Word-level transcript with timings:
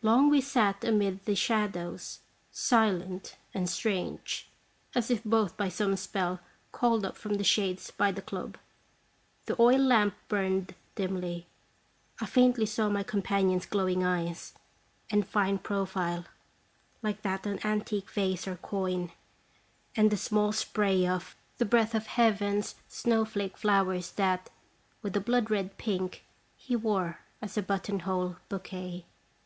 Long 0.00 0.30
we 0.30 0.40
sat 0.40 0.84
amid 0.84 1.26
the 1.26 1.34
shadows, 1.34 2.20
silent 2.50 3.36
and 3.52 3.68
strange, 3.68 4.48
as 4.94 5.10
if 5.10 5.22
both 5.22 5.54
by 5.58 5.68
some 5.68 5.94
spell 5.96 6.40
called 6.72 7.04
up 7.04 7.14
from 7.14 7.34
the 7.34 7.44
shades 7.44 7.90
by 7.90 8.10
the 8.10 8.22
club. 8.22 8.56
The 9.44 9.54
oil 9.60 9.78
lamp 9.80 10.14
burned 10.28 10.74
dimly. 10.94 11.46
I 12.22 12.24
faintly 12.24 12.64
saw 12.64 12.88
my 12.88 13.02
companion's 13.02 13.66
glowing 13.66 14.02
eyes, 14.02 14.54
and 15.10 15.28
fine 15.28 15.58
profile, 15.58 16.24
like 17.02 17.20
that 17.20 17.46
on 17.46 17.58
antique 17.62 18.08
vase 18.08 18.48
or 18.48 18.56
coin, 18.56 19.12
and 19.94 20.10
the 20.10 20.16
small 20.16 20.52
spray 20.52 21.06
of 21.06 21.36
294 21.58 21.58
"3tw 21.58 21.58
tlje 21.58 21.58
Eteair 21.58 21.58
the 21.58 21.64
breath 21.66 21.94
of 21.94 22.06
heaven's 22.06 22.74
snowflake 22.88 23.58
flowers 23.58 24.10
that, 24.12 24.48
with 25.02 25.14
a 25.14 25.20
blood 25.20 25.50
red 25.50 25.76
pink, 25.76 26.24
he 26.56 26.74
wore 26.74 27.18
as 27.42 27.58
a 27.58 27.62
button 27.62 27.98
hole 28.08 28.36
bouquet. 28.48 29.04